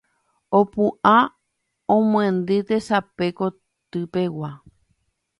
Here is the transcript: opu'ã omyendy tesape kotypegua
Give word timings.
opu'ã 0.57 1.17
omyendy 1.95 2.57
tesape 2.67 3.25
kotypegua 3.37 4.51